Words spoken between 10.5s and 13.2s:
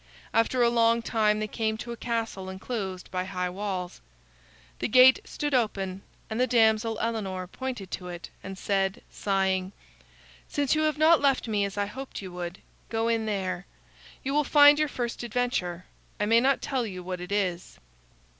you have not left me as I hoped you would, go